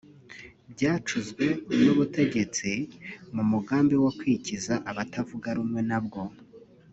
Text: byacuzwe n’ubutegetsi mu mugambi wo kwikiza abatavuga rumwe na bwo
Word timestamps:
byacuzwe 0.71 1.45
n’ubutegetsi 1.83 2.71
mu 3.35 3.43
mugambi 3.51 3.95
wo 4.03 4.11
kwikiza 4.19 4.73
abatavuga 4.89 5.47
rumwe 5.57 5.81
na 5.89 5.99
bwo 6.05 6.23